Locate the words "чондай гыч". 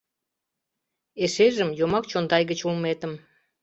2.11-2.59